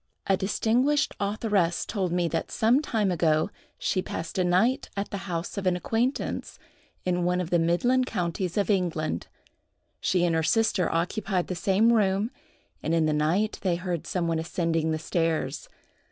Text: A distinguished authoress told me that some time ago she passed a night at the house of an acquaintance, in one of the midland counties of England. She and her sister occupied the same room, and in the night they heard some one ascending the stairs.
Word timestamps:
A 0.25 0.35
distinguished 0.35 1.13
authoress 1.19 1.85
told 1.85 2.11
me 2.11 2.27
that 2.29 2.49
some 2.49 2.81
time 2.81 3.11
ago 3.11 3.51
she 3.77 4.01
passed 4.01 4.39
a 4.39 4.43
night 4.43 4.89
at 4.97 5.11
the 5.11 5.29
house 5.29 5.59
of 5.59 5.67
an 5.67 5.75
acquaintance, 5.75 6.57
in 7.05 7.23
one 7.23 7.39
of 7.39 7.51
the 7.51 7.59
midland 7.59 8.07
counties 8.07 8.57
of 8.57 8.71
England. 8.71 9.27
She 9.99 10.25
and 10.25 10.33
her 10.33 10.41
sister 10.41 10.91
occupied 10.91 11.49
the 11.49 11.55
same 11.55 11.93
room, 11.93 12.31
and 12.81 12.95
in 12.95 13.05
the 13.05 13.13
night 13.13 13.59
they 13.61 13.75
heard 13.75 14.07
some 14.07 14.27
one 14.27 14.39
ascending 14.39 14.89
the 14.89 14.97
stairs. 14.97 15.69